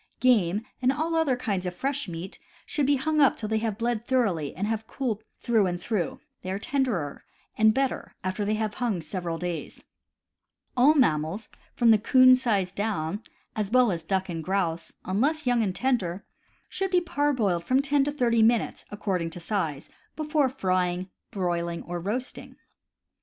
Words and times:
Game, 0.19 0.65
and 0.81 0.91
all 0.91 1.13
other 1.13 1.35
kinds 1.37 1.67
of 1.67 1.75
fresh 1.75 2.07
meat, 2.07 2.39
should 2.65 2.87
be 2.87 2.95
hung 2.95 3.21
up 3.21 3.37
till 3.37 3.47
they 3.47 3.59
have 3.59 3.77
bled 3.77 4.03
thoroughly 4.03 4.51
and 4.55 4.65
have 4.65 4.87
cooled 4.87 5.23
through 5.37 5.67
and 5.67 5.79
through— 5.79 6.19
they 6.41 6.49
are 6.49 6.57
tenderer 6.57 7.23
and 7.55 7.71
better 7.71 8.15
after 8.23 8.43
they 8.43 8.55
have 8.55 8.73
hung 8.73 8.99
several 9.01 9.37
days. 9.37 9.83
All 10.75 10.95
mammals 10.95 11.49
from 11.75 11.91
the 11.91 11.99
'coon 11.99 12.35
size 12.35 12.71
down, 12.71 13.21
as 13.55 13.69
well 13.69 13.91
as 13.91 14.01
duck 14.01 14.27
and 14.27 14.43
grouse, 14.43 14.95
unless 15.05 15.45
young 15.45 15.61
and 15.61 15.75
tender, 15.75 16.25
should 16.67 16.89
be 16.89 16.99
parboiled 16.99 17.63
from 17.63 17.79
ten 17.79 18.03
to 18.05 18.11
thirty 18.11 18.41
minutes, 18.41 18.85
according 18.89 19.29
to 19.29 19.39
size, 19.39 19.87
before 20.15 20.49
frying, 20.49 21.11
broiling, 21.29 21.83
or 21.83 21.99
roasting. 21.99 22.55